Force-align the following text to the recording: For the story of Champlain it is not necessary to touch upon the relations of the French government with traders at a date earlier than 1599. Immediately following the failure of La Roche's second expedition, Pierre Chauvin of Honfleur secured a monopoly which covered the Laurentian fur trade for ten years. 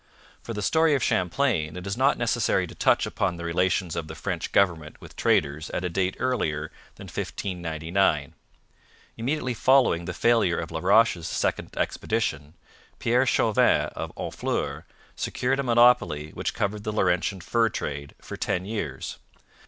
For 0.41 0.55
the 0.55 0.63
story 0.63 0.95
of 0.95 1.03
Champlain 1.03 1.77
it 1.77 1.85
is 1.85 1.95
not 1.95 2.17
necessary 2.17 2.65
to 2.65 2.73
touch 2.73 3.05
upon 3.05 3.37
the 3.37 3.45
relations 3.45 3.95
of 3.95 4.07
the 4.07 4.15
French 4.15 4.51
government 4.51 4.99
with 4.99 5.15
traders 5.15 5.69
at 5.69 5.85
a 5.85 5.89
date 5.89 6.17
earlier 6.19 6.71
than 6.95 7.05
1599. 7.05 8.33
Immediately 9.15 9.53
following 9.53 10.05
the 10.05 10.13
failure 10.15 10.57
of 10.57 10.71
La 10.71 10.79
Roche's 10.79 11.27
second 11.27 11.77
expedition, 11.77 12.55
Pierre 12.97 13.27
Chauvin 13.27 13.89
of 13.89 14.11
Honfleur 14.17 14.85
secured 15.15 15.59
a 15.59 15.63
monopoly 15.63 16.31
which 16.31 16.55
covered 16.55 16.83
the 16.83 16.91
Laurentian 16.91 17.39
fur 17.39 17.69
trade 17.69 18.15
for 18.19 18.35
ten 18.35 18.65
years. 18.65 19.19